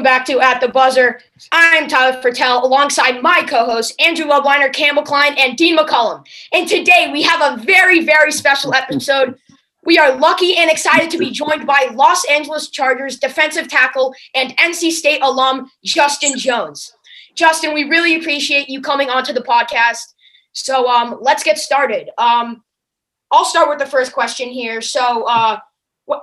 [0.00, 1.20] Welcome back to At the Buzzer.
[1.52, 6.26] I'm Tyler Fertel alongside my co hosts, Andrew Loveliner, Campbell Klein, and Dean McCullum.
[6.54, 9.36] And today we have a very, very special episode.
[9.84, 14.56] We are lucky and excited to be joined by Los Angeles Chargers defensive tackle and
[14.56, 16.94] NC State alum, Justin Jones.
[17.34, 20.14] Justin, we really appreciate you coming onto the podcast.
[20.52, 22.08] So um, let's get started.
[22.16, 22.64] Um,
[23.30, 24.80] I'll start with the first question here.
[24.80, 25.58] So, uh,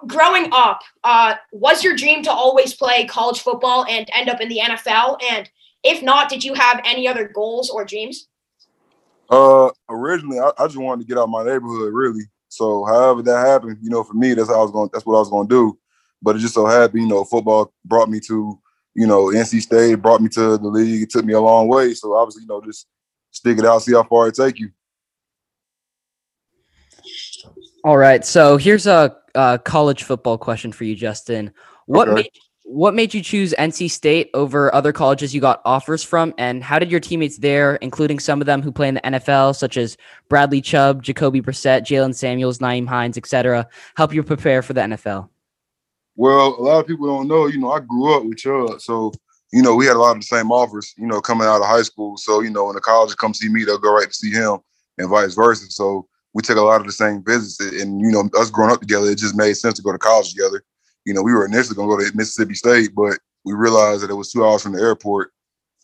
[0.07, 4.49] growing up, uh, was your dream to always play college football and end up in
[4.49, 5.17] the NFL?
[5.31, 5.49] And
[5.83, 8.27] if not, did you have any other goals or dreams?
[9.29, 12.23] Uh, originally, I, I just wanted to get out of my neighborhood, really.
[12.49, 14.89] So, however that happened, you know, for me, that's how I was going.
[14.93, 15.79] That's what I was going to do.
[16.21, 18.59] But it just so happened, you know, football brought me to,
[18.95, 21.03] you know, NC State, brought me to the league.
[21.03, 21.93] It took me a long way.
[21.93, 22.87] So, obviously, you know, just
[23.31, 24.71] stick it out, see how far it take you.
[27.83, 28.25] All right.
[28.25, 31.53] So here's a, a college football question for you, Justin.
[31.85, 32.23] What okay.
[32.23, 32.31] made
[32.69, 36.77] what made you choose NC State over other colleges you got offers from, and how
[36.77, 39.95] did your teammates there, including some of them who play in the NFL, such as
[40.27, 45.29] Bradley Chubb, Jacoby Brissett, Jaylen Samuels, Nyheim Hines, etc., help you prepare for the NFL?
[46.17, 47.45] Well, a lot of people don't know.
[47.45, 49.13] You know, I grew up with Chubb, so
[49.53, 50.93] you know we had a lot of the same offers.
[50.97, 53.47] You know, coming out of high school, so you know when the college come see
[53.47, 54.57] me, they'll go right to see him,
[54.97, 55.71] and vice versa.
[55.71, 58.79] So we took a lot of the same visits, and you know, us growing up
[58.79, 60.63] together, it just made sense to go to college together.
[61.05, 64.11] You know, we were initially going to go to Mississippi State, but we realized that
[64.11, 65.31] it was two hours from the airport,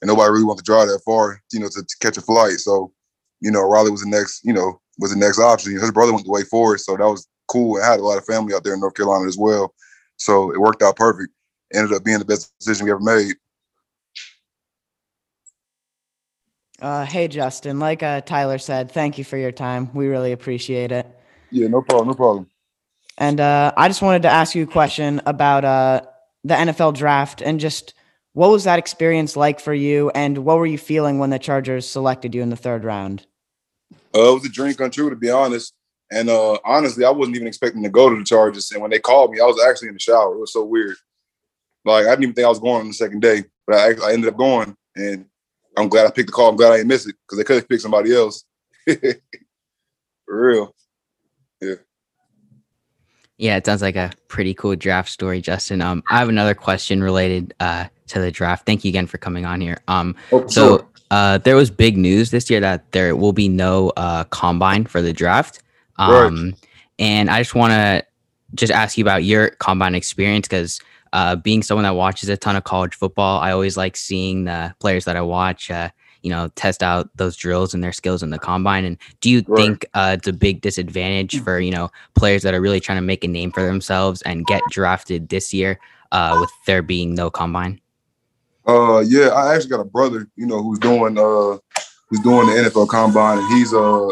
[0.02, 2.59] and nobody really wanted to drive that far, you know, to, to catch a flight.
[2.59, 2.91] So,
[3.39, 5.72] you know, Raleigh was the next, you know, was the next option.
[5.72, 7.81] His brother went the way for it, so that was cool.
[7.81, 9.73] I had a lot of family out there in North Carolina as well,
[10.17, 11.31] so it worked out perfect.
[11.73, 13.35] Ended up being the best decision we ever made.
[16.83, 17.79] Uh, hey, Justin.
[17.79, 19.89] Like uh, Tyler said, thank you for your time.
[19.94, 21.07] We really appreciate it.
[21.49, 22.09] Yeah, no problem.
[22.09, 22.49] No problem.
[23.17, 26.01] And uh, I just wanted to ask you a question about uh,
[26.43, 27.93] the NFL draft and just
[28.33, 30.11] what was that experience like for you?
[30.13, 33.25] And what were you feeling when the Chargers selected you in the third round?
[34.13, 35.73] Uh, it was a dream come true, to be honest.
[36.11, 38.72] And uh, honestly, I wasn't even expecting to go to the Chargers.
[38.72, 40.35] And when they called me, I was actually in the shower.
[40.35, 40.97] It was so weird.
[41.85, 44.11] Like I didn't even think I was going on the second day, but I, I
[44.11, 44.75] ended up going.
[44.95, 45.27] And
[45.78, 46.50] I'm glad I picked the call.
[46.50, 48.44] I'm glad I didn't miss it because they could have picked somebody else.
[48.85, 49.01] For
[50.28, 50.75] real.
[51.61, 51.75] Yeah.
[53.38, 55.81] Yeah, it sounds like a pretty cool draft story, Justin.
[55.81, 58.66] Um, I have another question related uh, to the draft.
[58.66, 59.79] Thank you again for coming on here.
[59.88, 60.88] Um, oh, so sure.
[61.11, 65.01] uh, there was big news this year that there will be no uh, combine for
[65.01, 65.61] the draft.
[65.97, 66.67] Um, right.
[67.00, 68.05] and I just want to
[68.55, 70.79] just ask you about your combine experience because
[71.13, 74.74] uh, being someone that watches a ton of college football, I always like seeing the
[74.79, 75.90] players that I watch, uh,
[76.24, 78.84] you know, test out those drills and their skills in the combine.
[78.84, 79.62] And do you right.
[79.62, 83.03] think uh, it's a big disadvantage for you know players that are really trying to
[83.03, 85.79] make a name for themselves and get drafted this year
[86.12, 87.79] uh, with there being no combine?
[88.68, 91.57] Uh, yeah, I actually got a brother, you know, who's doing uh,
[92.09, 94.09] who's doing the NFL combine, and he's uh,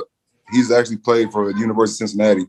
[0.51, 2.45] he's actually played for the University of Cincinnati.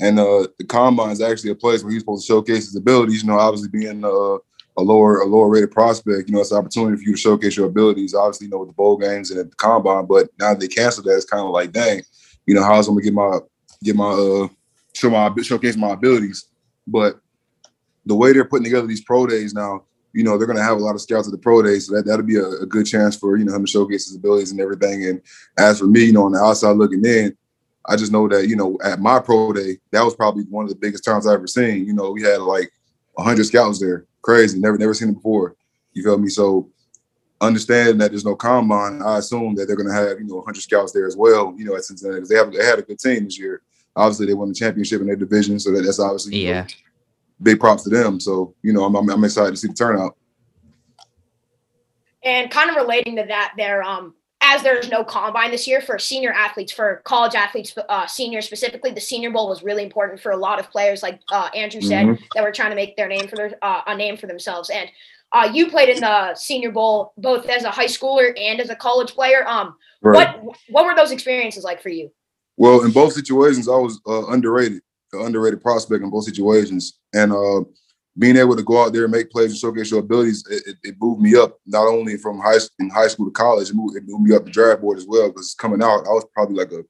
[0.00, 3.22] And uh, the combine is actually a place where he's supposed to showcase his abilities.
[3.22, 4.38] You know, obviously being uh,
[4.78, 7.56] a lower a lower rated prospect, you know, it's an opportunity for you to showcase
[7.56, 8.14] your abilities.
[8.14, 11.06] Obviously, you know, with the bowl games and at the combine, but now they canceled
[11.06, 12.02] that, it's kind of like, dang,
[12.46, 13.38] you know, how's I'm gonna get my
[13.82, 14.48] get my uh
[14.94, 16.46] show my showcase my abilities.
[16.86, 17.20] But
[18.06, 19.84] the way they're putting together these pro days now,
[20.14, 22.06] you know, they're gonna have a lot of scouts at the pro days, so that
[22.06, 24.60] that'll be a, a good chance for you know him to showcase his abilities and
[24.60, 25.04] everything.
[25.06, 25.20] And
[25.58, 27.36] as for me, you know, on the outside looking in,
[27.86, 30.68] I just know that, you know, at my pro day, that was probably one of
[30.68, 31.86] the biggest times I ever seen.
[31.86, 32.70] You know, we had like
[33.14, 34.06] 100 scouts there.
[34.22, 34.58] Crazy.
[34.60, 35.56] Never, never seen it before.
[35.92, 36.28] You feel me?
[36.28, 36.70] So
[37.40, 40.60] understanding that there's no combine, I assume that they're going to have, you know, 100
[40.60, 42.16] scouts there as well, you know, at Cincinnati.
[42.16, 43.62] Because they, have, they had a good team this year.
[43.96, 45.58] Obviously, they won the championship in their division.
[45.58, 46.62] So that, that's obviously, yeah.
[46.62, 46.66] Know,
[47.42, 48.20] big props to them.
[48.20, 50.16] So, you know, I'm, I'm, I'm excited to see the turnout.
[52.22, 55.98] And kind of relating to that, there, um, as there's no combine this year for
[55.98, 60.32] senior athletes, for college athletes, uh, seniors specifically, the Senior Bowl was really important for
[60.32, 62.24] a lot of players, like uh, Andrew said, mm-hmm.
[62.34, 64.70] that were trying to make their name for their uh, a name for themselves.
[64.70, 64.90] And
[65.32, 68.76] uh, you played in the Senior Bowl both as a high schooler and as a
[68.76, 69.46] college player.
[69.46, 70.42] Um, right.
[70.42, 72.10] what what were those experiences like for you?
[72.56, 74.82] Well, in both situations, I was uh, underrated,
[75.12, 77.60] an underrated prospect in both situations, and uh,
[78.18, 80.76] being able to go out there and make plays and showcase your abilities, it, it,
[80.82, 83.96] it moved me up not only from high in high school to college, it moved,
[83.96, 85.28] it moved me up the draft board as well.
[85.28, 86.84] Because coming out, I was probably like a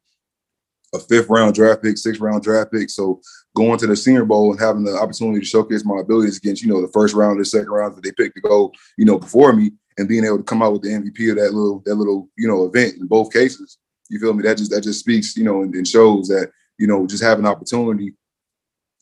[0.92, 2.90] a fifth round draft pick, sixth round draft pick.
[2.90, 3.20] So
[3.54, 6.68] going to the Senior Bowl and having the opportunity to showcase my abilities against you
[6.68, 9.52] know the first round or second round that they picked to go you know before
[9.52, 12.28] me, and being able to come out with the MVP of that little that little
[12.36, 13.78] you know event in both cases,
[14.08, 14.42] you feel me?
[14.42, 17.46] That just that just speaks you know and, and shows that you know just having
[17.46, 18.14] opportunity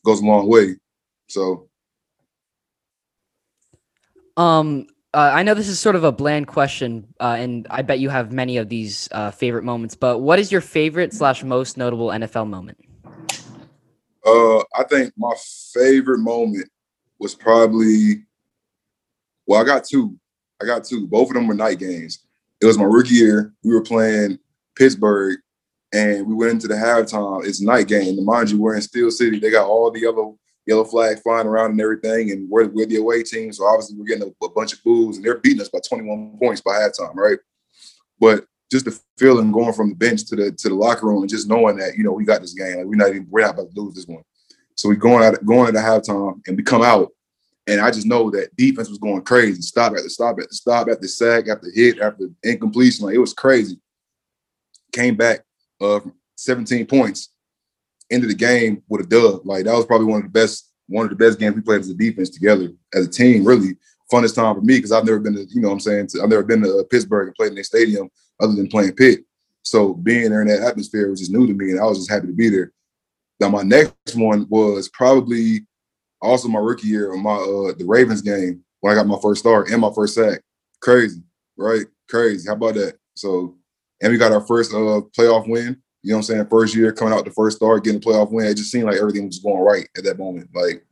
[0.05, 0.75] goes a long way.
[1.27, 1.68] So
[4.39, 7.99] Um, uh, I know this is sort of a bland question, uh, and I bet
[7.99, 9.95] you have many of these uh, favorite moments.
[9.95, 12.77] But what is your favorite slash most notable NFL moment?
[14.25, 15.33] Uh, I think my
[15.73, 16.69] favorite moment
[17.19, 18.23] was probably.
[19.45, 20.17] Well, I got two.
[20.61, 21.05] I got two.
[21.07, 22.19] Both of them were night games.
[22.61, 23.53] It was my rookie year.
[23.63, 24.39] We were playing
[24.75, 25.37] Pittsburgh,
[25.91, 27.45] and we went into the halftime.
[27.45, 28.17] It's night game.
[28.17, 29.39] And mind you, we're in Steel City.
[29.39, 32.97] They got all the yellow yellow flag flying around and everything, and we're, we're the
[32.97, 33.51] away team.
[33.51, 36.37] So obviously, we're getting a, a bunch of boos, and they're beating us by 21
[36.39, 37.39] points by halftime, right?
[38.19, 41.29] But just the feeling going from the bench to the to the locker room and
[41.29, 43.55] just knowing that you know we got this game, like we're not even we're not
[43.55, 44.23] about to lose this one.
[44.75, 47.09] So we going out going into halftime, and we come out,
[47.67, 49.61] and I just know that defense was going crazy.
[49.61, 53.15] Stop at the stop at the stop at the sack after hit after incompletion, like
[53.15, 53.79] it was crazy.
[54.91, 55.41] Came back
[55.81, 55.99] uh
[56.35, 57.29] 17 points
[58.09, 59.45] into the game with a dub.
[59.45, 61.81] Like that was probably one of the best one of the best games we played
[61.81, 63.45] as a defense together as a team.
[63.45, 63.75] Really
[64.11, 66.23] funnest time for me because I've never been to you know what I'm saying to,
[66.23, 68.09] I've never been to Pittsburgh and played in their stadium
[68.39, 69.19] other than playing Pitt.
[69.61, 72.09] So being there in that atmosphere was just new to me, and I was just
[72.09, 72.71] happy to be there.
[73.39, 75.65] Now my next one was probably
[76.21, 79.41] also my rookie year on my uh the Ravens game when I got my first
[79.41, 80.41] start and my first sack.
[80.81, 81.21] Crazy,
[81.57, 81.85] right?
[82.09, 82.47] Crazy.
[82.47, 82.97] How about that?
[83.15, 83.57] So,
[84.01, 85.81] and we got our first uh playoff win.
[86.01, 86.47] You know what I'm saying?
[86.47, 88.47] First year coming out the first start, getting a playoff win.
[88.47, 90.49] It just seemed like everything was going right at that moment.
[90.53, 90.85] Like,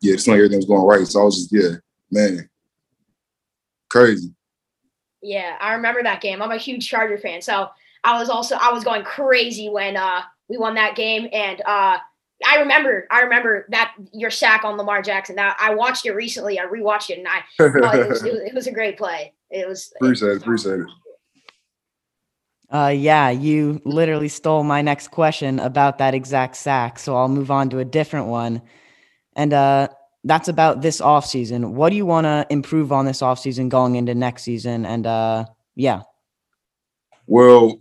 [0.00, 1.06] yeah, it seemed like everything was going right.
[1.06, 1.76] So I was just, yeah,
[2.10, 2.48] man,
[3.90, 4.34] crazy.
[5.20, 6.42] Yeah, I remember that game.
[6.42, 7.70] I'm a huge Charger fan, so
[8.02, 11.98] I was also I was going crazy when uh we won that game, and uh
[12.46, 15.36] I remember I remember that your sack on Lamar Jackson.
[15.36, 16.58] That I watched it recently.
[16.58, 19.32] I rewatched it, and I oh, it, was, it, was, it was a great play.
[19.50, 20.86] It was appreciate it, appreciate it.
[22.74, 26.98] Uh, yeah, you literally stole my next question about that exact sack.
[26.98, 28.60] So I'll move on to a different one.
[29.36, 29.88] And uh,
[30.24, 31.70] that's about this offseason.
[31.70, 34.84] What do you want to improve on this offseason going into next season?
[34.86, 35.44] And uh,
[35.76, 36.02] yeah.
[37.28, 37.80] Well,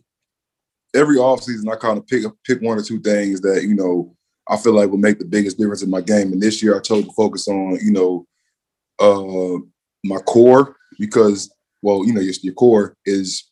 [0.94, 4.16] every offseason, I kind of pick pick one or two things that, you know,
[4.48, 6.32] I feel like will make the biggest difference in my game.
[6.34, 8.28] And this year I chose to focus on, you know,
[9.00, 9.58] uh,
[10.04, 11.52] my core because,
[11.82, 13.50] well, you know, your, your core is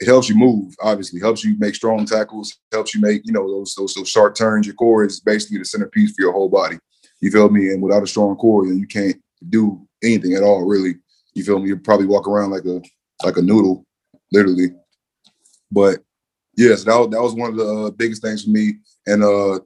[0.00, 3.48] it helps you move, obviously, helps you make strong tackles, helps you make, you know,
[3.48, 4.66] those those, those sharp turns.
[4.66, 6.78] Your core is basically the centerpiece for your whole body.
[7.20, 7.68] You feel me?
[7.68, 9.16] And without a strong core, then you can't
[9.48, 10.96] do anything at all, really.
[11.34, 11.68] You feel me?
[11.68, 12.82] You probably walk around like a
[13.24, 13.86] like a noodle,
[14.32, 14.74] literally.
[15.70, 16.00] But
[16.56, 18.74] yes, that, that was one of the uh, biggest things for me.
[19.06, 19.60] And uh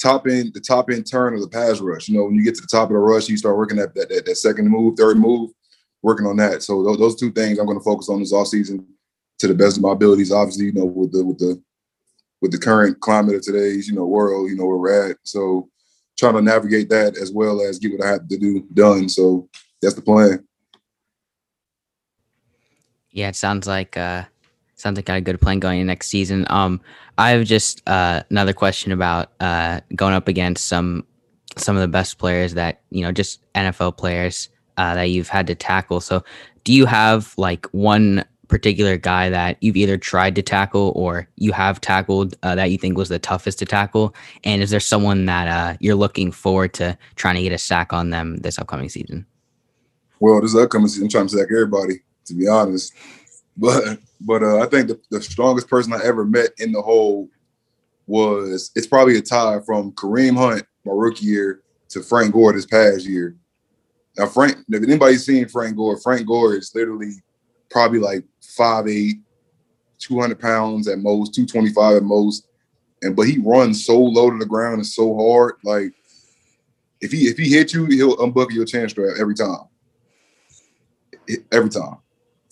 [0.00, 2.08] top end, the top end turn of the pass rush.
[2.08, 3.94] You know, when you get to the top of the rush, you start working at
[3.94, 5.50] that, that, that second move, third move,
[6.02, 6.64] working on that.
[6.64, 8.84] So those, those two things I'm going to focus on this off season
[9.42, 10.30] to the best of my abilities.
[10.30, 11.60] Obviously, you know, with the with the
[12.40, 15.16] with the current climate of today's you know world, you know where we're at.
[15.24, 15.68] So
[16.16, 19.08] trying to navigate that as well as get what I have to do done.
[19.08, 19.48] So
[19.80, 20.46] that's the plan.
[23.10, 24.24] Yeah, it sounds like uh
[24.76, 26.46] sounds like got a good plan going in next season.
[26.48, 26.80] Um
[27.18, 31.04] I have just uh another question about uh going up against some
[31.56, 35.48] some of the best players that, you know, just NFL players uh that you've had
[35.48, 36.00] to tackle.
[36.00, 36.22] So
[36.62, 41.52] do you have like one particular guy that you've either tried to tackle or you
[41.52, 44.14] have tackled uh, that you think was the toughest to tackle?
[44.44, 47.94] And is there someone that uh, you're looking forward to trying to get a sack
[47.94, 49.24] on them this upcoming season?
[50.20, 52.94] Well, this upcoming season, I'm trying to sack everybody, to be honest.
[53.54, 57.28] But but uh, I think the, the strongest person I ever met in the whole
[58.06, 62.64] was it's probably a tie from Kareem Hunt my rookie year to Frank Gore this
[62.64, 63.36] past year.
[64.16, 67.12] Now, Frank, if anybody's seen Frank Gore, Frank Gore is literally
[67.68, 68.24] probably like
[68.58, 69.20] 5'8,
[69.98, 72.46] 200 pounds at most, 225 at most.
[73.02, 75.54] And but he runs so low to the ground and so hard.
[75.64, 75.92] Like
[77.00, 79.64] if he if he hit you, he'll unbuckle your chin strap every time.
[81.50, 81.96] Every time.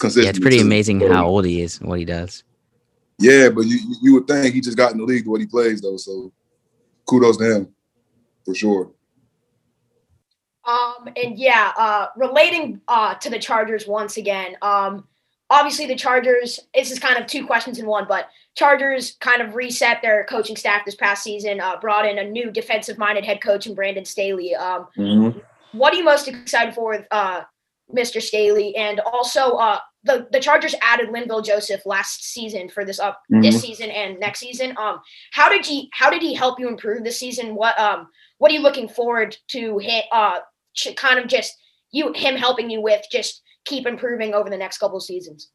[0.02, 2.42] Yeah, it's pretty amazing how old he is and what he does.
[3.19, 5.47] Yeah, but you you would think he just got in the league to what he
[5.47, 5.99] plays though.
[5.99, 6.33] So
[7.07, 7.75] kudos to him
[8.45, 8.90] for sure.
[10.64, 14.57] Um and yeah, uh relating uh to the Chargers once again.
[14.62, 15.07] Um
[15.50, 19.57] obviously the Chargers, this is kind of two questions in one, but Chargers kind of
[19.57, 23.42] reset their coaching staff this past season, uh, brought in a new defensive minded head
[23.42, 24.54] coach in Brandon Staley.
[24.54, 25.38] Um, mm-hmm.
[25.73, 27.42] What are you most excited for with uh,
[27.95, 28.23] Mr.
[28.23, 28.75] Staley?
[28.76, 33.42] And also, uh, the, the Chargers added Linval Joseph last season for this up mm-hmm.
[33.42, 34.75] this season and next season.
[34.78, 35.00] Um,
[35.33, 37.54] how did he how did he help you improve this season?
[37.54, 40.38] What um what are you looking forward to hit uh
[40.97, 41.54] kind of just
[41.92, 45.50] you him helping you with just keep improving over the next couple seasons?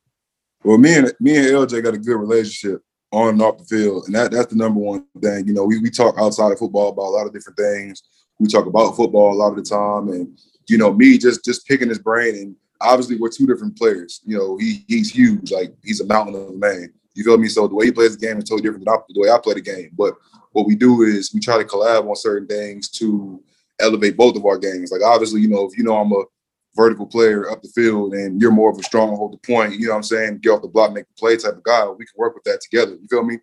[0.64, 2.82] Well, me and me and LJ got a good relationship
[3.12, 4.06] on and off the field.
[4.06, 5.48] And that that's the number one thing.
[5.48, 8.04] You know, we, we talk outside of football about a lot of different things.
[8.40, 10.10] We talk about football a lot of the time.
[10.10, 14.22] And, you know, me just just picking his brain and obviously we're two different players.
[14.26, 16.94] You know, he he's huge, like he's a mountain of a man.
[17.14, 17.48] You feel me?
[17.48, 19.54] So the way he plays the game is totally different than the way I play
[19.54, 19.92] the game.
[19.98, 20.16] But
[20.52, 23.42] what we do is we try to collab on certain things to
[23.80, 24.92] elevate both of our games.
[24.92, 26.24] Like obviously, you know, if you know I'm a
[26.75, 29.88] vertical player up the field and you're more of a strong hold the point, you
[29.88, 32.05] know what I'm saying, get off the block, make the play type of guy, we
[32.05, 32.94] can work with that together.
[32.94, 33.39] You feel me?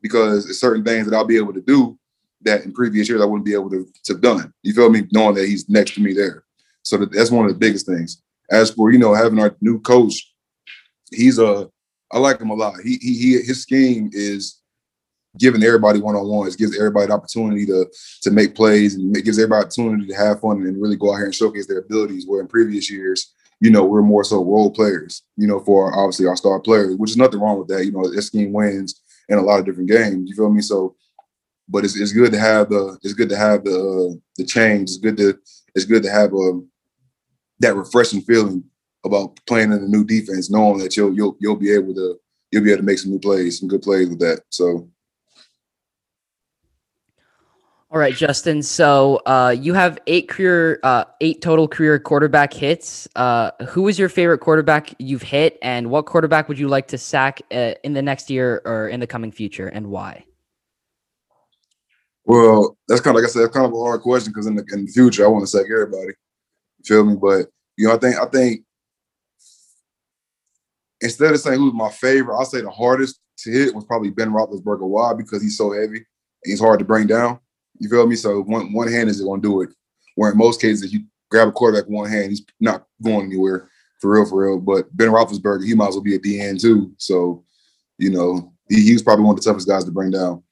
[0.00, 1.98] Because it's certain things that I'll be able to do
[2.42, 4.52] that in previous years I wouldn't be able to, to have done.
[4.62, 5.06] You feel me?
[5.12, 6.44] Knowing that he's next to me there.
[6.82, 8.20] So that's one of the biggest things.
[8.50, 10.32] As for, you know, having our new coach,
[11.10, 11.70] he's a
[12.12, 12.74] I like him a lot.
[12.84, 14.60] He he, he his scheme is
[15.38, 17.86] giving everybody one on ones, gives everybody the opportunity to
[18.22, 21.16] to make plays, and it gives everybody opportunity to have fun and really go out
[21.16, 22.26] here and showcase their abilities.
[22.26, 26.26] Where in previous years, you know, we're more so role players, you know, for obviously
[26.26, 27.84] our star players, which is nothing wrong with that.
[27.84, 30.28] You know, this scheme wins in a lot of different games.
[30.28, 30.60] You feel me?
[30.60, 30.96] So,
[31.68, 34.90] but it's, it's good to have the it's good to have the uh, the change.
[34.90, 35.38] It's good to
[35.74, 36.68] it's good to have um,
[37.60, 38.64] that refreshing feeling
[39.04, 42.18] about playing in a new defense, knowing that you'll you'll you'll be able to
[42.50, 44.42] you'll be able to make some new plays, some good plays with that.
[44.50, 44.88] So.
[47.92, 48.62] All right, Justin.
[48.62, 53.06] So uh, you have eight career, uh, eight total career quarterback hits.
[53.16, 56.96] Uh, who is your favorite quarterback you've hit, and what quarterback would you like to
[56.96, 60.24] sack uh, in the next year or in the coming future, and why?
[62.24, 64.64] Well, that's kind of like I said, kind of a hard question because in the
[64.72, 66.14] in the future, I want to sack everybody.
[66.78, 67.16] You feel me?
[67.16, 68.64] But you know, I think I think
[71.02, 74.30] instead of saying who's my favorite, I'll say the hardest to hit was probably Ben
[74.30, 74.80] Roethlisberger.
[74.80, 75.12] Why?
[75.12, 76.06] Because he's so heavy and
[76.44, 77.38] he's hard to bring down.
[77.82, 78.14] You feel me?
[78.14, 79.70] So one one hand isn't going to do it.
[80.14, 83.26] Where in most cases, if you grab a quarterback with one hand, he's not going
[83.26, 83.68] anywhere
[84.00, 84.60] for real, for real.
[84.60, 86.92] But Ben Roethlisberger, he might as well be at the end too.
[86.98, 87.42] So,
[87.98, 90.44] you know, he, he was probably one of the toughest guys to bring down.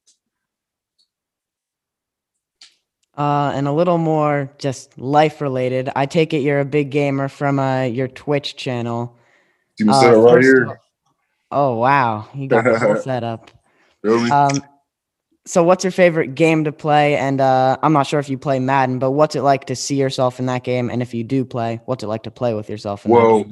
[3.16, 5.88] Uh, and a little more just life related.
[5.94, 9.16] I take it you're a big gamer from uh, your Twitch channel.
[9.78, 10.80] You uh, right here.
[11.52, 13.50] Oh wow, you got the whole setup.
[14.02, 14.30] Really?
[14.30, 14.62] Um,
[15.50, 17.16] so what's your favorite game to play?
[17.16, 19.96] And uh, I'm not sure if you play Madden, but what's it like to see
[19.96, 20.88] yourself in that game?
[20.88, 23.04] And if you do play, what's it like to play with yourself?
[23.04, 23.44] In well,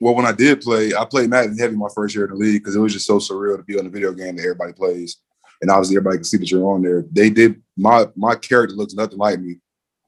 [0.00, 2.62] well, when I did play, I played Madden heavy my first year in the league
[2.62, 5.18] because it was just so surreal to be on a video game that everybody plays,
[5.60, 7.04] and obviously everybody can see that you're on there.
[7.12, 9.56] They did my my character looks nothing like me.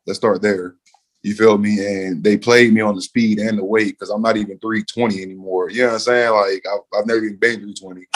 [0.06, 0.76] Let's start there.
[1.22, 1.84] You feel me?
[1.84, 5.22] And they played me on the speed and the weight because I'm not even 320
[5.22, 5.68] anymore.
[5.68, 6.32] You know what I'm saying?
[6.32, 8.06] Like I've, I've never even been 320,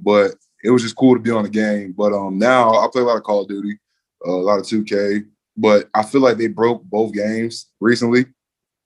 [0.00, 1.92] but it was just cool to be on the game.
[1.96, 3.78] But um now I play a lot of Call of Duty,
[4.26, 5.26] uh, a lot of 2K.
[5.56, 8.26] But I feel like they broke both games recently.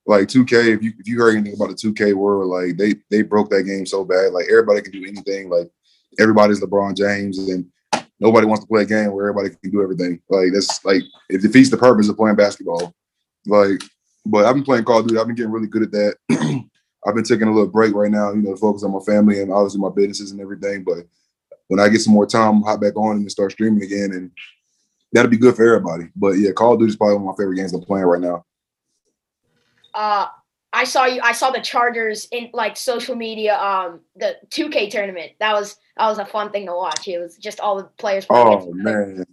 [0.07, 3.23] Like 2K, if you if you heard anything about the 2K world, like they they
[3.23, 4.33] broke that game so bad.
[4.33, 5.49] Like everybody can do anything.
[5.49, 5.71] Like
[6.19, 7.67] everybody's LeBron James, and
[8.21, 10.21] nobody wants to play a game where everybody can do everything.
[10.29, 12.95] Like that's like it defeats the purpose of playing basketball.
[13.47, 13.83] Like,
[14.27, 15.19] but I've been playing Call of Duty.
[15.19, 16.17] I've been getting really good at that.
[17.07, 19.43] I've been taking a little break right now, you know, to focus on my family
[19.43, 20.85] and obviously my businesses and everything.
[20.85, 21.07] But
[21.69, 24.31] when I get some more time, I'll hop back on and start streaming again, and
[25.13, 26.11] that'll be good for everybody.
[26.17, 28.21] But yeah, Call of Duty is probably one of my favorite games I'm playing right
[28.21, 28.45] now.
[29.95, 30.27] Uh,
[30.73, 31.21] I saw you.
[31.23, 33.57] I saw the Chargers in like social media.
[33.59, 35.33] Um, the 2K tournament.
[35.39, 37.07] That was that was a fun thing to watch.
[37.07, 38.27] It was just all the players.
[38.29, 39.25] Oh man.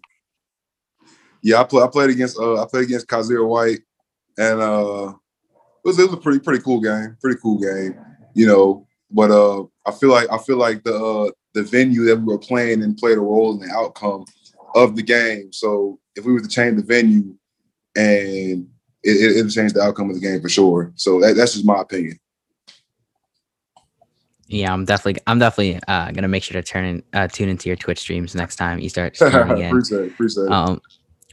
[1.41, 1.81] Yeah, I play.
[1.81, 2.37] I played against.
[2.37, 3.79] Uh, I played against Kyzir White
[4.37, 5.13] and uh,
[5.83, 7.95] it was it was a pretty pretty cool game, pretty cool game,
[8.33, 8.87] you know.
[9.09, 12.39] But uh, I feel like I feel like the uh, the venue that we were
[12.39, 14.25] playing and played a role in the outcome
[14.75, 15.51] of the game.
[15.51, 17.35] So if we were to change the venue,
[17.95, 18.67] and
[19.03, 20.91] it, it, change the outcome of the game for sure.
[20.95, 22.17] So that, that's just my opinion.
[24.47, 27.69] Yeah, I'm definitely I'm definitely uh, gonna make sure to turn in, uh, tune into
[27.69, 29.69] your Twitch streams next time you start streaming again.
[29.69, 30.51] appreciate it, appreciate it.
[30.51, 30.81] Um,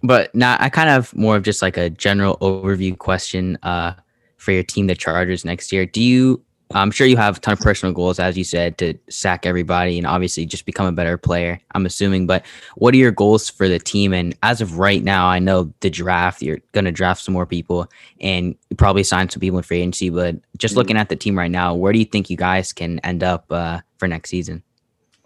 [0.04, 3.94] but now I kind of more of just like a general overview question uh,
[4.36, 5.84] for your team, the Chargers next year.
[5.84, 6.42] Do you?
[6.72, 9.96] I'm sure you have a ton of personal goals, as you said, to sack everybody
[9.96, 11.60] and obviously just become a better player.
[11.74, 12.44] I'm assuming, but
[12.76, 14.12] what are your goals for the team?
[14.12, 17.46] And as of right now, I know the draft, you're going to draft some more
[17.46, 20.10] people and probably sign some people in free agency.
[20.10, 20.78] But just mm-hmm.
[20.78, 23.50] looking at the team right now, where do you think you guys can end up
[23.50, 24.62] uh, for next season?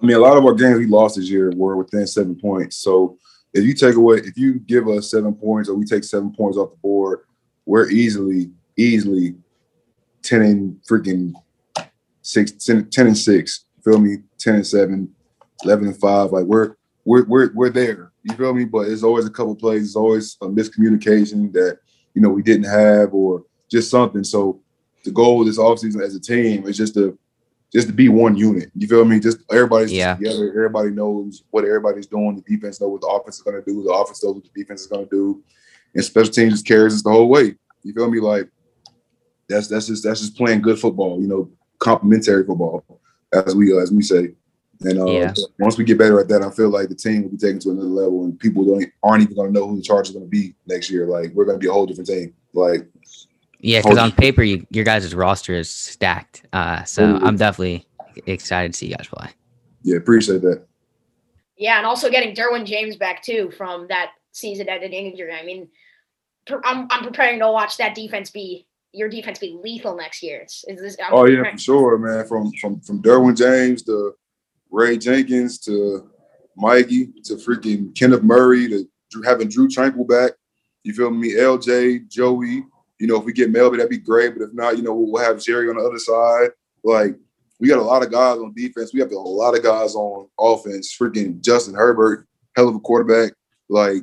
[0.01, 2.77] I mean, a lot of our games we lost this year were within seven points.
[2.77, 3.19] So
[3.53, 6.57] if you take away, if you give us seven points or we take seven points
[6.57, 7.21] off the board,
[7.67, 9.35] we're easily, easily
[10.23, 11.33] 10 and freaking
[12.23, 13.65] six, 10, 10 and six.
[13.85, 14.19] Feel me?
[14.39, 15.15] 10 and seven,
[15.65, 16.31] 11 and five.
[16.31, 16.75] Like we're,
[17.05, 18.13] we're, we're, we're there.
[18.23, 18.65] You feel me?
[18.65, 19.85] But it's always a couple plays.
[19.85, 21.79] It's always a miscommunication that,
[22.15, 24.23] you know, we didn't have or just something.
[24.23, 24.61] So
[25.05, 27.19] the goal this offseason as a team is just to
[27.73, 28.71] just to be one unit.
[28.77, 29.19] You feel me?
[29.19, 30.15] Just everybody's Yeah.
[30.17, 30.49] together.
[30.51, 32.37] Everybody knows what everybody's doing.
[32.37, 33.83] The defense knows what the offense is going to do.
[33.83, 35.43] The offense knows what the defense is going to do.
[35.95, 37.55] And special teams just carries us the whole way.
[37.83, 38.21] You feel me?
[38.21, 38.49] Like
[39.53, 41.21] that's that's just that's just playing good football.
[41.21, 42.85] You know, complementary football,
[43.33, 44.35] as we as we say.
[44.85, 45.33] And uh, Yeah.
[45.61, 47.71] once we get better at that, I feel like the team will be taken to
[47.71, 50.27] another level, and people don't aren't even going to know who the Chargers are going
[50.27, 51.07] to be next year.
[51.07, 52.35] Like we're going to be a whole different team.
[52.53, 52.89] Like
[53.61, 56.45] Yeah, because on paper, you, your guys' roster is stacked.
[56.53, 57.29] Uh, so Totally.
[57.29, 57.87] I'm definitely
[58.27, 59.29] excited to see you guys play.
[59.85, 60.67] yeah, appreciate that.
[61.57, 65.33] Yeah, and also getting Derwin James back too from that season-ending injury.
[65.33, 65.69] I mean,
[66.65, 70.41] I'm I'm preparing to watch that defense be your defense be lethal next year.
[70.43, 72.27] It's, is this, I'm Oh yeah, for sure, man.
[72.27, 74.15] From from from Derwin James to
[74.71, 76.11] Ray Jenkins to
[76.57, 78.89] Mikey to freaking Kenneth Murray to
[79.25, 80.33] having Drue Tranquill back.
[80.85, 81.35] You feel me?
[81.35, 82.65] LJ, Joey.
[82.99, 84.35] You know, if we get Melby, that'd be great.
[84.35, 86.51] But if not, you know, we'll have Jerry on the other side.
[86.85, 87.17] Like
[87.59, 88.93] we got a lot of guys on defense.
[88.93, 90.97] We have a lot of guys on offense.
[90.97, 93.33] Freaking Justin Herbert, hell of a quarterback.
[93.69, 94.03] Like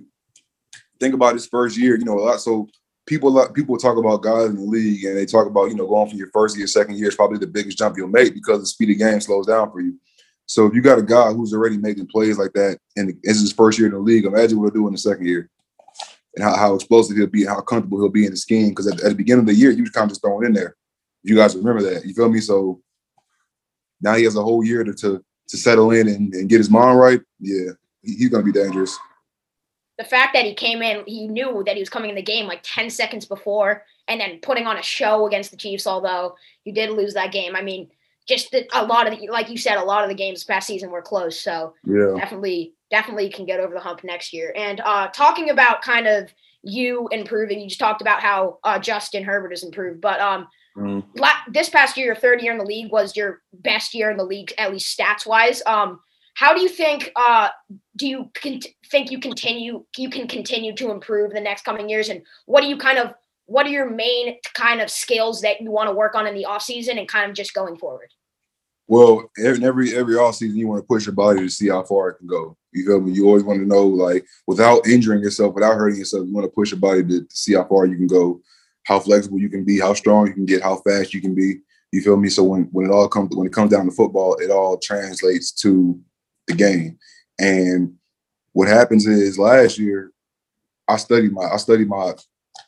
[1.00, 1.98] think about his first year.
[1.98, 2.42] You know, a lot.
[2.42, 2.68] So
[3.10, 6.08] people people talk about guys in the league and they talk about you know going
[6.08, 8.66] from your first year, second year is probably the biggest jump you'll make because the
[8.68, 10.00] speed of game slows down for you.
[10.46, 13.52] So if you got a guy who's already making plays like that and it's his
[13.52, 15.50] first year in the league, imagine what he'll do in the second year
[16.36, 18.70] and how, how explosive he'll be and how comfortable he'll be in the scheme.
[18.70, 20.54] Because at, at the beginning of the year, he was kind of just thrown in
[20.54, 20.76] there.
[21.24, 22.06] You guys remember that.
[22.06, 22.40] You feel me?
[22.40, 22.82] So
[24.02, 26.70] now he has a whole year to to, to settle in and, and get his
[26.70, 27.22] mind right.
[27.40, 28.98] Yeah, he- he's gonna be dangerous.
[30.00, 32.48] The fact that he came in, he knew that he was coming in the game
[32.48, 36.74] like 10 seconds before and then putting on a show against the Chiefs, although you
[36.74, 37.54] did lose that game.
[37.54, 37.90] I mean,
[38.26, 40.68] just the, a lot of the, like you said, a lot of the games past
[40.68, 41.42] season were close.
[41.42, 42.14] So Yeah.
[42.18, 44.54] definitely, definitely can get over the hump next year.
[44.56, 49.24] And uh, talking about kind of you improving, you just talked about how uh, Justin
[49.26, 51.04] Herbert has improved, but um, Mhm.
[51.16, 54.18] la- this past year, your third year in the league was your best year in
[54.18, 55.62] the league, at least stats wise.
[55.66, 56.00] Um,
[56.40, 57.12] how do you think?
[57.18, 57.50] Uh,
[57.98, 59.84] do you con- think you continue?
[59.98, 63.14] You can continue to improve the next coming years, and what do you kind of?
[63.48, 66.46] What are your main kind of skills that you want to work on in the
[66.46, 68.14] off season and kind of just going forward?
[68.88, 71.84] Well, every every every off season, you want to push your body to see how
[71.84, 72.56] far it can go.
[72.72, 73.12] You feel me?
[73.12, 76.56] You always want to know, like, without injuring yourself, without hurting yourself, you want to
[76.56, 78.40] push your body to, to see how far you can go,
[78.84, 81.60] how flexible you can be, how strong you can get, how fast you can be.
[81.92, 82.30] You feel me?
[82.30, 85.52] So when when it all comes when it comes down to football, it all translates
[85.64, 86.00] to
[86.50, 86.98] the game.
[87.40, 87.94] And
[88.52, 90.12] what happens is last year,
[90.88, 92.14] I studied my I studied my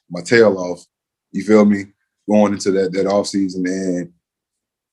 [0.10, 0.86] my tail off.
[1.32, 1.86] You feel me?
[2.30, 4.14] Going into that that off season and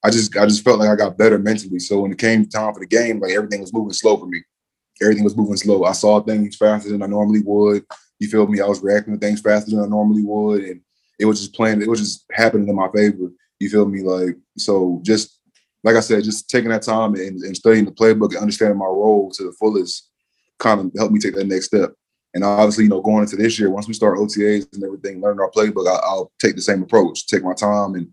[0.03, 1.79] I just I just felt like I got better mentally.
[1.79, 4.43] So when it came time for the game, like everything was moving slow for me.
[5.03, 5.85] Everything was moving slow.
[5.85, 7.85] I saw things faster than I normally would.
[8.19, 8.61] You feel me?
[8.61, 10.81] I was reacting to things faster than I normally would, and
[11.19, 11.83] it was just playing.
[11.83, 13.31] It was just happening in my favor.
[13.61, 14.03] You feel me?
[14.03, 15.38] Like so, just
[15.85, 18.87] like I said, just taking that time and, and studying the playbook and understanding my
[18.87, 20.11] role to the fullest,
[20.59, 21.93] kind of helped me take that next step.
[22.35, 25.41] And obviously, you know, going into this year, once we start OTAs and everything, learning
[25.41, 28.09] our playbook, I, I'll take the same approach, take my time and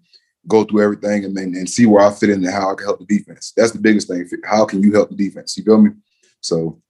[0.47, 2.85] go through everything and then and see where I fit in and how I can
[2.85, 3.51] help the defense.
[3.57, 4.27] That's the biggest thing.
[4.45, 5.57] How can you help the defense?
[5.57, 5.91] You feel me?
[6.41, 6.81] So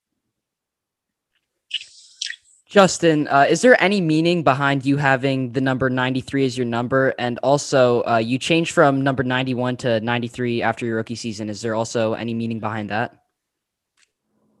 [2.76, 7.14] Justin, uh, is there any meaning behind you having the number 93 as your number?
[7.18, 11.48] And also, uh, you changed from number 91 to 93 after your rookie season.
[11.48, 13.22] Is there also any meaning behind that?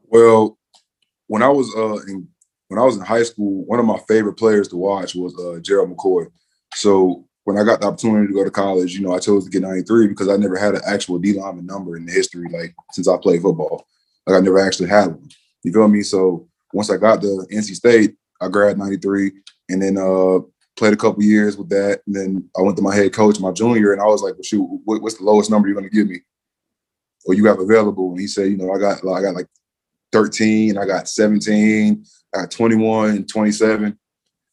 [0.08, 0.58] well,
[1.26, 2.28] when I was uh in
[2.68, 5.60] when I was in high school, one of my favorite players to watch was uh
[5.60, 6.26] Gerald McCoy.
[6.74, 9.50] So when I got the opportunity to go to college, you know, I chose to
[9.50, 12.74] get 93 because I never had an actual D lineman number in the history, like
[12.92, 13.86] since I played football.
[14.26, 15.28] Like I never actually had one.
[15.62, 16.02] You feel me?
[16.02, 19.32] So once I got to NC State, I grabbed 93
[19.70, 20.40] and then uh
[20.76, 22.02] played a couple years with that.
[22.06, 24.42] And then I went to my head coach my junior and I was like, well,
[24.42, 26.20] shoot, what, what's the lowest number you're gonna give me?
[27.24, 28.10] Or you have available?
[28.10, 29.46] And he said, you know, I got I got like
[30.12, 33.98] 13, I got 17, I got 21, 27.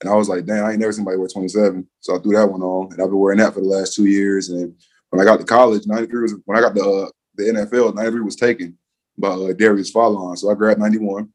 [0.01, 1.87] And I was like, damn, I ain't never seen anybody wear 27.
[1.99, 2.91] So I threw that one on.
[2.93, 4.49] And I've been wearing that for the last two years.
[4.49, 4.73] And
[5.09, 8.21] when I got to college, 93 was when I got the uh, the NFL, 93
[8.21, 8.77] was taken
[9.17, 10.37] by uh, Darius Philon.
[10.37, 11.29] So I grabbed 91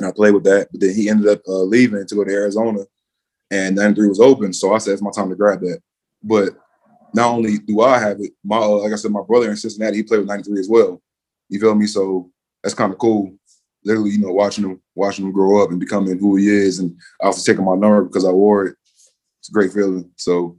[0.00, 0.68] and I played with that.
[0.72, 2.84] But then he ended up uh, leaving to go to Arizona
[3.50, 4.52] and 93 was open.
[4.52, 5.80] So I said, it's my time to grab that.
[6.22, 6.50] But
[7.12, 9.98] not only do I have it, my uh, like I said, my brother in Cincinnati,
[9.98, 11.02] he played with 93 as well.
[11.48, 11.86] You feel me?
[11.86, 12.30] So
[12.62, 13.34] that's kind of cool.
[13.84, 16.96] Literally, you know, watching him, watching him grow up and becoming who he is, and
[17.20, 18.76] also taking my number because I wore it.
[19.40, 20.10] It's a great feeling.
[20.16, 20.56] So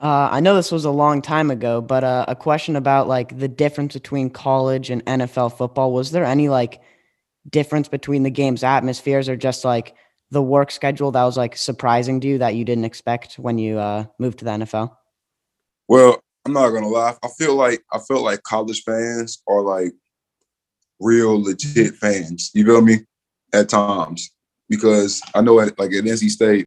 [0.00, 3.38] Uh, I know this was a long time ago, but uh, a question about like
[3.38, 5.92] the difference between college and NFL football.
[5.92, 6.80] Was there any like
[7.48, 9.94] difference between the game's atmospheres, or just like
[10.30, 13.78] the work schedule that was like surprising to you that you didn't expect when you
[13.78, 14.96] uh, moved to the NFL?
[15.88, 17.14] Well, I'm not gonna lie.
[17.22, 19.92] I feel like I feel like college fans are like
[21.00, 22.50] real legit fans.
[22.52, 22.98] You feel me?
[23.52, 24.32] At times,
[24.68, 26.66] because I know at like at NC State,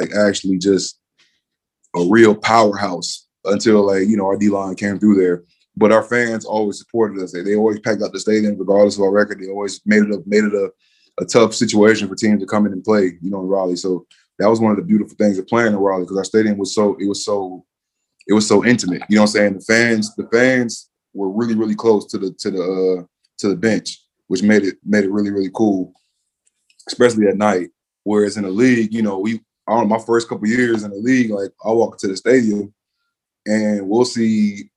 [0.00, 0.98] like actually just
[1.96, 5.44] a real powerhouse until like you know our D line came through there.
[5.76, 7.32] But our fans always supported us.
[7.32, 9.40] They, they always packed out the stadium regardless of our record.
[9.40, 10.70] They always made it a made it a,
[11.20, 13.12] a tough situation for teams to come in and play.
[13.20, 13.76] You know, in Raleigh.
[13.76, 14.06] So
[14.38, 16.74] that was one of the beautiful things of playing in Raleigh because our stadium was
[16.74, 17.64] so it was so
[18.26, 19.02] it was so intimate.
[19.08, 19.54] You know what I'm saying?
[19.54, 23.04] The fans the fans were really really close to the to the uh,
[23.38, 25.92] to the bench, which made it made it really really cool,
[26.88, 27.70] especially at night.
[28.04, 30.90] Whereas in the league, you know, we I don't know, my first couple years in
[30.90, 32.74] the league, like I walk to the stadium
[33.46, 34.70] and we'll see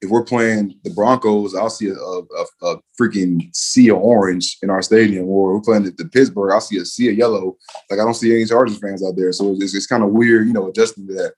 [0.00, 4.68] if we're playing the Broncos, I'll see a, a, a freaking sea of orange in
[4.68, 7.56] our stadium, or we're playing the, the, Pittsburgh, I'll see a sea of yellow.
[7.88, 10.48] Like I don't see any Chargers fans out there, so it's, it's kind of weird,
[10.48, 11.34] you know, adjusting to that.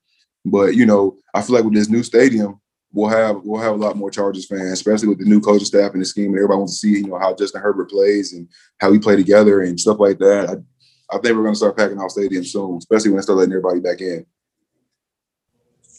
[0.47, 2.59] But you know, I feel like with this new stadium,
[2.95, 5.93] we'll have we'll have a lot more Chargers fans, especially with the new coaching staff
[5.93, 6.29] and the scheme.
[6.29, 9.17] And everybody wants to see, you know, how Justin Herbert plays and how we play
[9.17, 10.49] together and stuff like that.
[10.49, 10.55] I,
[11.15, 13.53] I think we're going to start packing our stadium soon, especially when they start letting
[13.53, 14.27] everybody back in.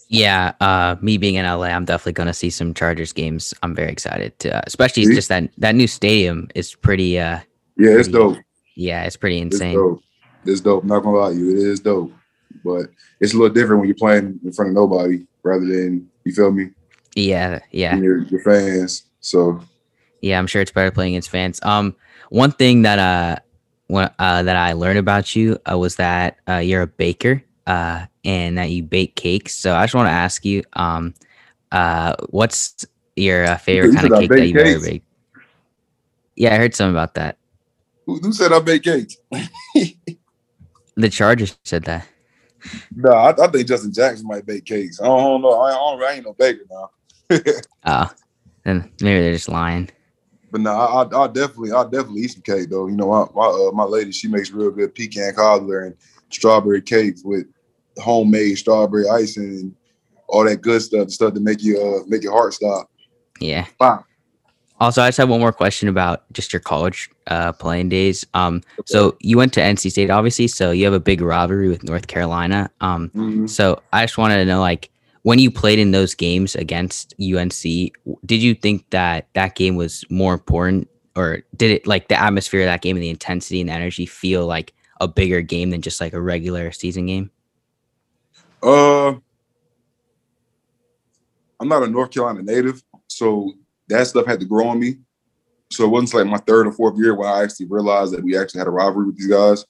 [0.09, 3.53] Yeah, uh, me being in LA, I'm definitely going to see some Chargers games.
[3.63, 5.15] I'm very excited to, uh, especially see?
[5.15, 7.17] just that that new stadium is pretty.
[7.17, 7.39] Uh,
[7.77, 8.37] yeah, it's dope.
[8.75, 9.69] Yeah, it's pretty insane.
[9.69, 10.01] It's dope.
[10.45, 10.83] It's dope.
[10.83, 12.11] I'm not gonna lie to you, it is dope.
[12.63, 12.87] But
[13.19, 16.51] it's a little different when you're playing in front of nobody rather than you feel
[16.51, 16.69] me.
[17.15, 17.95] Yeah, yeah.
[17.95, 19.05] Your, your fans.
[19.21, 19.61] So.
[20.21, 21.59] Yeah, I'm sure it's better playing against fans.
[21.63, 21.95] Um,
[22.29, 23.39] one thing that uh
[23.87, 28.05] what, uh, that I learned about you uh, was that uh, you're a baker uh,
[28.23, 29.55] and that you bake cakes.
[29.55, 31.13] So I just want to ask you, um,
[31.71, 35.07] uh, what's your uh, favorite kind of cake that you've ever baked?
[36.35, 37.37] Yeah, I heard something about that.
[38.05, 39.17] Who, who said I bake cakes?
[40.95, 42.07] the Chargers said that.
[42.95, 44.99] No, I, I, think Justin Jackson might bake cakes.
[44.99, 45.61] I don't, I don't know.
[45.61, 46.89] I, I, don't, I ain't no baker now.
[47.85, 48.11] oh,
[48.63, 49.89] then maybe they're just lying.
[50.55, 52.87] But no, I, I, definitely, I definitely eat some cake though.
[52.87, 55.97] You know, my my, uh, my lady, she makes real good pecan cobbler and
[56.29, 57.45] strawberry cakes with
[57.97, 59.75] homemade strawberry icing and
[60.29, 62.89] all that good stuff, stuff to make you uh, make your heart stop.
[63.41, 63.65] Yeah.
[63.81, 64.05] Wow.
[64.79, 68.25] Also, I just have one more question about just your college uh, playing days.
[68.33, 71.83] Um, so you went to NC State, obviously, so you have a big rivalry with
[71.83, 72.71] North Carolina.
[72.79, 73.47] Um, mm-hmm.
[73.47, 74.89] so I just wanted to know, like,
[75.25, 77.63] when you played in those games against UNC,
[78.27, 82.61] did you think that that game was more important, or did it like the atmosphere
[82.61, 85.81] of that game and the intensity and the energy feel like a bigger game than
[85.81, 87.31] just like a regular season game?
[88.61, 89.15] Uh,
[91.59, 93.51] I'm not a North Carolina native, so
[93.87, 94.97] that stuff had to grow on me.
[95.71, 98.37] So it wasn't like my third or fourth year when I actually realized that we
[98.37, 99.65] actually had a rivalry with these guys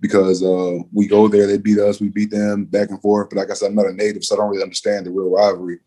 [0.00, 3.30] because uh, we go there, they beat us, we beat them back and forth.
[3.30, 5.30] But like I said, I'm not a native, so I don't really understand the real
[5.30, 5.78] rivalry.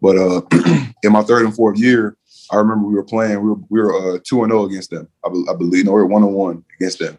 [0.00, 0.42] But uh,
[1.02, 2.16] in my third and fourth year,
[2.50, 3.40] I remember we were playing.
[3.40, 5.08] We were we uh, two and zero oh against them.
[5.24, 7.18] I, I, believe no, we were one on one against them,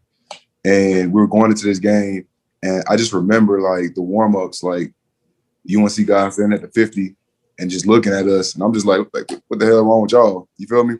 [0.63, 2.27] and we were going into this game.
[2.63, 4.93] And I just remember like the warm ups, like
[5.69, 7.15] UNC guys in at the fifty,
[7.59, 10.11] and just looking at us, and I'm just like, like, what the hell wrong with
[10.11, 10.47] y'all?
[10.57, 10.95] You feel me?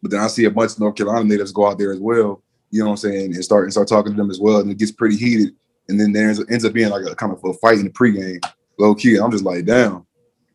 [0.00, 2.42] But then I see a bunch of North Carolina natives go out there as well,
[2.70, 4.70] you know what I'm saying, and start and start talking to them as well, and
[4.70, 5.54] it gets pretty heated.
[5.88, 8.44] And then there ends up being like a kind of a fight in the pregame,
[8.78, 9.16] low key.
[9.16, 10.06] I'm just like, damn,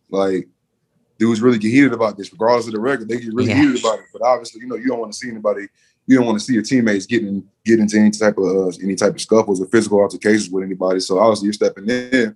[0.09, 0.47] like
[1.17, 3.07] dudes really get heated about this, regardless of the record.
[3.07, 3.61] They get really yeah.
[3.61, 4.05] heated about it.
[4.11, 5.67] But obviously, you know, you don't want to see anybody.
[6.05, 8.95] You don't want to see your teammates getting get into any type of uh, any
[8.95, 10.99] type of scuffles or physical altercations with anybody.
[10.99, 12.35] So obviously, you're stepping in,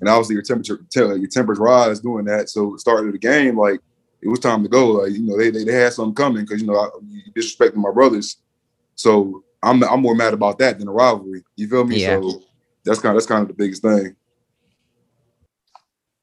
[0.00, 2.50] and obviously your temperature your tempers rise doing that.
[2.50, 3.80] So starting the game, like
[4.20, 4.88] it was time to go.
[4.88, 7.76] Like you know, they they, they had something coming because you know I, you disrespecting
[7.76, 8.36] my brothers.
[8.96, 11.44] So I'm I'm more mad about that than a rivalry.
[11.56, 12.02] You feel me?
[12.02, 12.20] Yeah.
[12.20, 12.42] So
[12.84, 14.16] that's kind of that's kind of the biggest thing.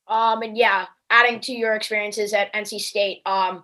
[0.07, 3.63] Um and yeah, adding to your experiences at NC State, um,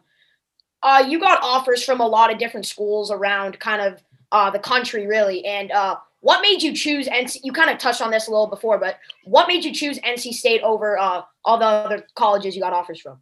[0.84, 4.60] uh, you got offers from a lot of different schools around kind of uh, the
[4.60, 5.44] country, really.
[5.46, 7.40] And uh, what made you choose NC?
[7.44, 10.34] You kind of touched on this a little before, but what made you choose NC
[10.34, 13.20] State over uh, all the other colleges you got offers from?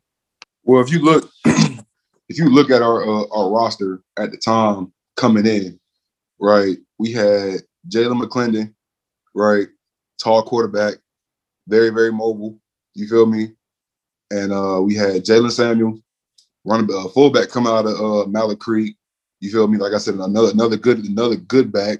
[0.63, 4.91] Well, if you look, if you look at our uh, our roster at the time
[5.17, 5.77] coming in,
[6.39, 6.77] right?
[6.97, 8.73] We had Jalan McClendon,
[9.35, 9.67] right?
[10.21, 10.95] Tall quarterback,
[11.67, 12.57] very, very mobile.
[12.93, 13.51] You feel me?
[14.31, 15.99] And uh, we had Jaylen Samuel,
[16.65, 18.95] running uh, fullback coming out of uh, Mallard Creek.
[19.39, 19.77] You feel me?
[19.77, 21.99] Like I said, another another good another good back.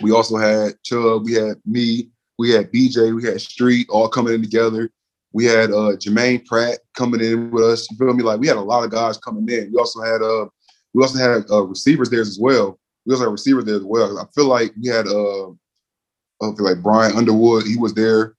[0.00, 4.34] We also had Chubb, we had me, we had BJ, we had Street all coming
[4.34, 4.90] in together.
[5.32, 7.88] We had uh Jermaine Pratt coming in with us.
[7.90, 8.22] You feel me?
[8.22, 9.70] Like we had a lot of guys coming in.
[9.70, 10.46] We also had uh
[10.94, 12.78] we also had uh, receivers there as well.
[13.04, 14.18] we also had receivers there as well.
[14.18, 17.66] I feel like we had uh, I feel like Bryan Underwood.
[17.66, 18.36] He was there.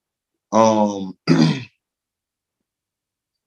[0.52, 1.18] Um,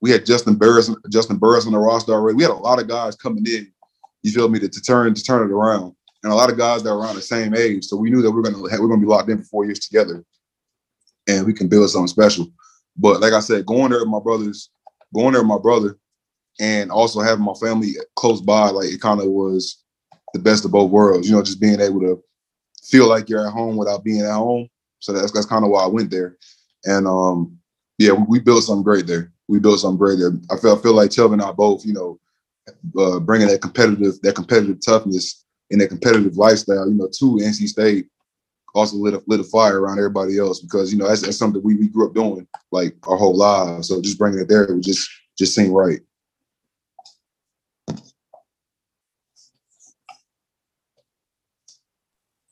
[0.01, 2.37] we had Justin Burris, Justin Burris on the roster already.
[2.37, 3.73] We had a lot of guys coming in.
[4.23, 6.83] You feel me to, to turn to turn it around, and a lot of guys
[6.83, 7.87] that were around the same age.
[7.87, 9.65] So we knew that we are gonna have, we're gonna be locked in for four
[9.65, 10.23] years together,
[11.29, 12.47] and we can build something special.
[12.97, 14.71] But like I said, going there with my brothers,
[15.15, 15.97] going there with my brother,
[16.61, 19.83] and also having my family close by, like it kind of was
[20.35, 21.29] the best of both worlds.
[21.29, 22.23] You know, just being able to
[22.83, 24.69] feel like you're at home without being at home.
[25.01, 26.37] So that's that's kind of why I went there.
[26.85, 27.59] And um,
[27.99, 29.33] yeah, we, we, built something great there.
[29.49, 30.33] We built something great there.
[30.51, 32.19] I feel I feel like Chelvin and I both, you know,
[32.99, 37.69] uh, bringing that competitive that competitive toughness and that competitive lifestyle, you know, to NC
[37.69, 38.09] State
[38.75, 41.63] also lit a, lit a fire around everybody else because you know that's, that's something
[41.63, 43.89] we, we grew up doing like our whole lives.
[43.89, 46.01] So just bringing it there would just just seem right.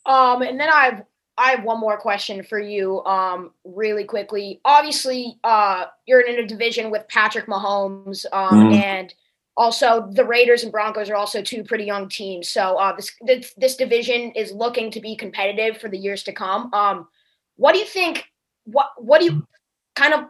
[0.07, 1.03] Um, and then I've
[1.39, 4.61] I have one more question for you, um, really quickly.
[4.65, 8.75] Obviously, uh, you're in a division with Patrick Mahomes, um, mm-hmm.
[8.75, 9.15] and
[9.57, 12.49] also the Raiders and Broncos are also two pretty young teams.
[12.49, 16.33] So uh, this, this, this division is looking to be competitive for the years to
[16.33, 16.73] come.
[16.73, 17.09] Um,
[17.57, 18.25] what do you think?
[18.65, 19.47] What what do you
[19.95, 20.25] kind of?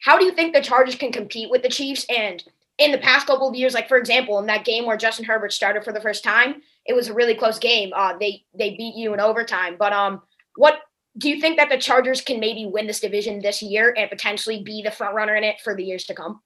[0.00, 2.06] How do you think the Chargers can compete with the Chiefs?
[2.08, 2.42] And
[2.78, 5.52] in the past couple of years, like for example, in that game where Justin Herbert
[5.52, 7.90] started for the first time, it was a really close game.
[7.94, 9.76] Uh, they they beat you in overtime.
[9.78, 10.22] But um,
[10.56, 10.80] what
[11.18, 14.62] do you think that the Chargers can maybe win this division this year and potentially
[14.62, 16.40] be the front runner in it for the years to come?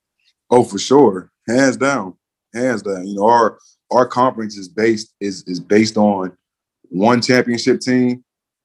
[0.50, 2.16] Oh, for sure, hands down,
[2.54, 3.06] hands down.
[3.06, 3.58] You know, our
[3.90, 6.36] our conference is based is is based on
[6.84, 8.24] one championship team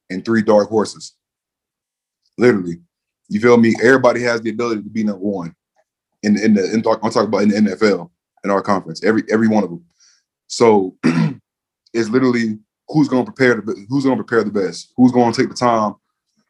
[0.09, 1.15] and three dark horses.
[2.37, 2.77] Literally,
[3.27, 3.75] you feel me?
[3.83, 5.53] Everybody has the ability to be number one
[6.23, 8.09] in in the in, I'm talking about in the NFL
[8.43, 9.03] in our conference.
[9.03, 9.85] Every every one of them.
[10.47, 10.95] So
[11.93, 15.31] it's literally who's going to prepare the who's going to prepare the best, who's going
[15.31, 15.95] to take the time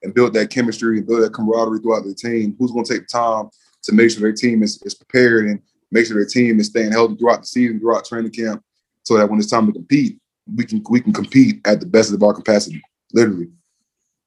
[0.03, 3.07] and build that chemistry and build that camaraderie throughout the team, who's going to take
[3.07, 3.49] the time
[3.83, 5.59] to make sure their team is, is prepared and
[5.91, 8.63] make sure their team is staying healthy throughout the season, throughout training camp,
[9.03, 10.19] so that when it's time to compete,
[10.55, 12.81] we can we can compete at the best of our capacity.
[13.13, 13.49] Literally,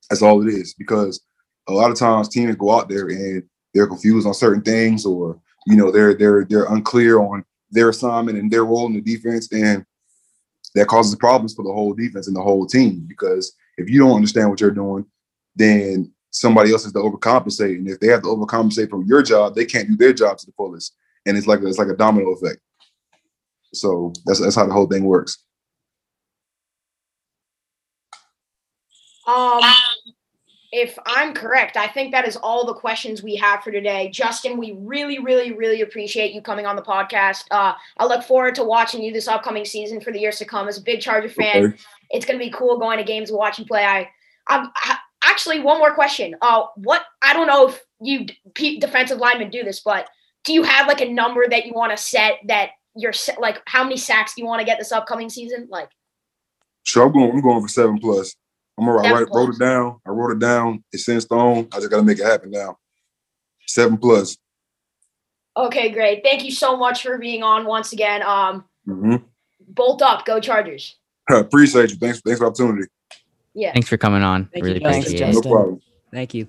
[0.08, 0.74] that's all it is.
[0.74, 1.20] Because
[1.68, 3.42] a lot of times teams go out there and
[3.74, 8.38] they're confused on certain things, or you know they're they're they're unclear on their assignment
[8.38, 9.84] and their role in the defense, and
[10.74, 13.04] that causes problems for the whole defense and the whole team.
[13.08, 15.04] Because if you don't understand what you're doing,
[15.56, 17.76] then somebody else has to overcompensate.
[17.76, 20.46] And if they have to overcompensate from your job, they can't do their job to
[20.46, 20.94] the fullest.
[21.26, 22.60] And it's like it's like a domino effect.
[23.74, 25.44] So that's that's how the whole thing works.
[29.26, 29.60] Um
[30.72, 34.08] if I'm correct, I think that is all the questions we have for today.
[34.10, 37.44] Justin, we really, really, really appreciate you coming on the podcast.
[37.50, 40.68] Uh, I look forward to watching you this upcoming season for the years to come.
[40.68, 41.76] As a big Charger fan, okay.
[42.10, 43.84] it's going to be cool going to games and watching play.
[43.84, 44.08] I,
[44.46, 46.36] I'm I, actually one more question.
[46.40, 48.26] Uh, what I don't know if you
[48.78, 50.08] defensive linemen do this, but
[50.44, 53.82] do you have like a number that you want to set that you're like how
[53.82, 55.66] many sacks do you want to get this upcoming season?
[55.68, 55.88] Like,
[56.84, 57.30] sure, I'm going.
[57.32, 58.36] I'm going for seven plus.
[58.80, 60.00] I'm gonna I write, wrote it down.
[60.06, 60.82] I wrote it down.
[60.90, 61.68] It's in stone.
[61.72, 62.78] I just gotta make it happen now.
[63.66, 64.38] Seven plus.
[65.56, 66.22] Okay, great.
[66.24, 68.22] Thank you so much for being on once again.
[68.22, 69.16] Um, mm-hmm.
[69.68, 70.96] bolt up, go Chargers.
[71.30, 71.96] appreciate you.
[71.96, 72.20] Thanks.
[72.20, 72.88] Thanks for the opportunity.
[73.52, 73.72] Yeah.
[73.72, 74.46] Thanks for coming on.
[74.46, 75.34] Thank really appreciate it.
[75.34, 75.80] No problem.
[76.10, 76.48] Thank you.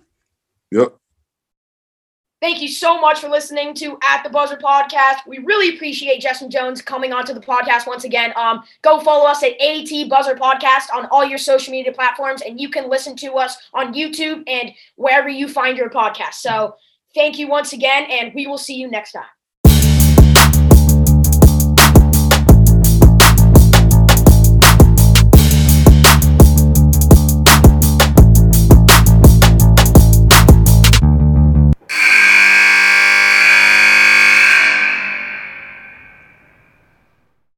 [0.72, 0.96] Yep.
[2.42, 5.28] Thank you so much for listening to At the Buzzer podcast.
[5.28, 8.34] We really appreciate Justin Jones coming onto the podcast once again.
[8.36, 12.60] Um, go follow us at AT Buzzer Podcast on all your social media platforms, and
[12.60, 16.34] you can listen to us on YouTube and wherever you find your podcast.
[16.34, 16.78] So
[17.14, 19.26] thank you once again, and we will see you next time.